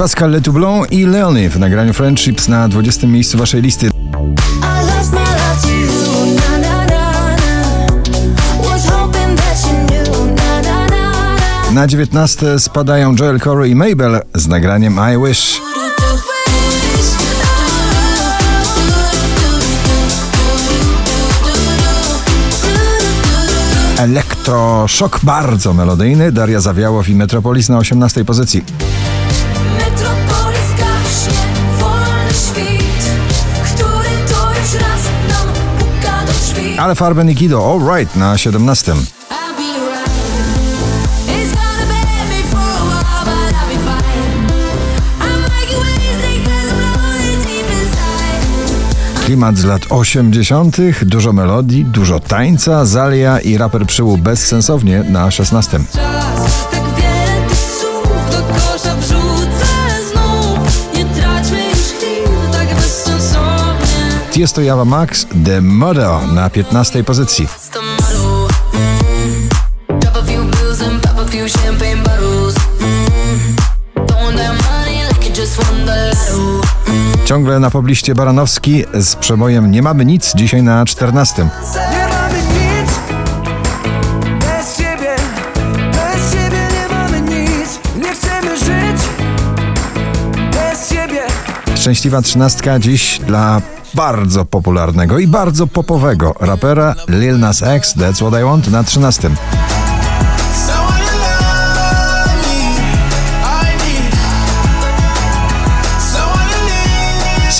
[0.00, 3.06] Pascal Letoublon i Leony w nagraniu Friendships na 20.
[3.06, 3.90] miejscu waszej listy.
[11.72, 15.60] Na 19 spadają Joel Corey i Mabel z nagraniem I Wish.
[24.00, 28.64] Elektroszok bardzo melodyjny, Daria Zawiałow i Metropolis na 18 pozycji.
[29.78, 31.38] Metropolis gaśnie,
[31.78, 33.10] wolny świt,
[33.64, 36.78] który to już raz nam puka do drzwi.
[36.78, 38.94] Ale Farben i Kido, All Right na 17.
[49.30, 55.80] Klimat z lat 80., dużo melodii, dużo tańca, Zalia i raper przyłu bezsensownie na 16.
[64.36, 67.46] Jest to Java Max The Mother na 15 pozycji.
[77.30, 81.42] Ciągle na pobliście Baranowski z przebojem Nie mamy nic, dzisiaj na 14.
[81.42, 82.90] Nie mamy nic
[84.40, 85.16] Bez ciebie
[85.92, 89.02] Bez ciebie nie mamy nic Nie chcemy żyć
[90.52, 91.20] Bez ciebie
[91.76, 93.60] Szczęśliwa trzynastka dziś dla
[93.94, 99.30] bardzo popularnego i bardzo popowego rapera Lil Nas X, That's What I Want na 13.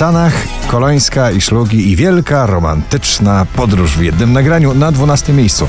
[0.01, 0.33] Sanach,
[0.67, 5.67] Kolońska i Szlugi i wielka romantyczna podróż w jednym nagraniu na 12 miejscu.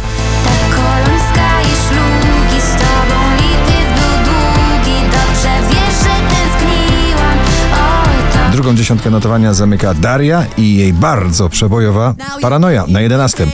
[8.53, 13.47] Drugą dziesiątkę notowania zamyka Daria i jej bardzo przebojowa Paranoja na 11.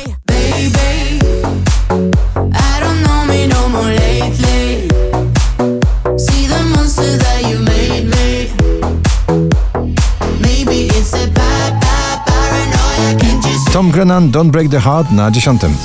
[13.78, 15.76] Tom Grennan, Don't Break the Heart na dziesiątym.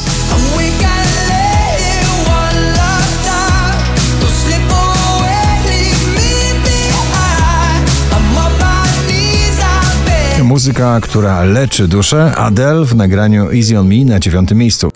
[10.44, 14.92] Muzyka, która leczy duszę, Adele w nagraniu Easy on Me na dziewiątym miejscu.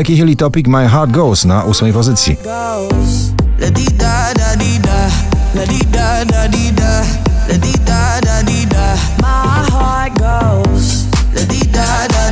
[0.00, 2.36] Becky Hill Topic My Heart Goes na ósmej pozycji.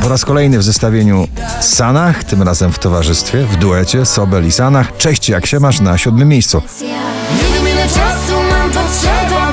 [0.01, 1.27] Po raz kolejny w zestawieniu
[1.61, 4.97] Sanach, tym razem w towarzystwie, w duecie Sobel i Sanach.
[4.97, 6.61] Cześć, jak się masz na siódmym miejscu.
[6.81, 9.48] Nie wiem ile czasu mam potrzebę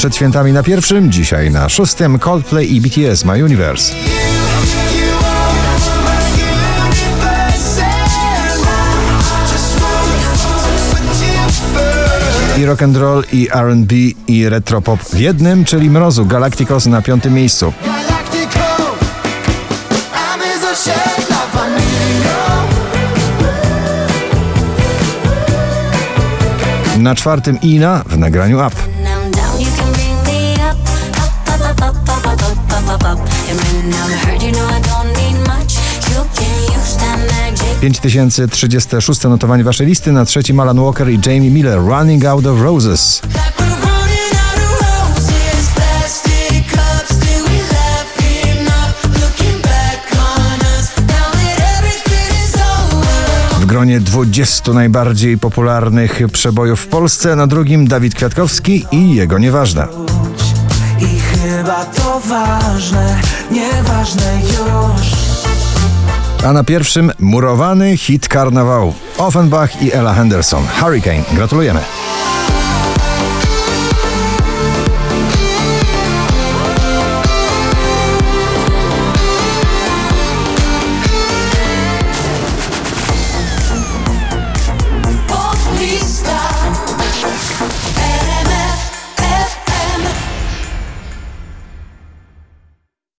[0.00, 3.94] Przed świętami na pierwszym, dzisiaj na szóstym Coldplay i BTS My Universe.
[12.58, 13.94] I rock and roll, i R&B,
[14.28, 17.72] i retropop w jednym, czyli Mrozu Galacticos na piątym miejscu.
[26.98, 28.99] Na czwartym Ina w nagraniu Up.
[37.80, 43.22] 5036 notowanie waszej listy, na trzeci Malan Walker i Jamie Miller, Running Out of Roses.
[53.60, 60.09] W gronie 20 najbardziej popularnych przebojów w Polsce, na drugim Dawid Kwiatkowski i jego nieważna.
[61.60, 63.16] Chyba to ważne,
[63.50, 65.06] nieważne już.
[66.44, 68.94] A na pierwszym murowany hit karnawału.
[69.18, 70.62] Offenbach i Ella Henderson.
[70.80, 71.22] Hurricane.
[71.32, 71.80] Gratulujemy.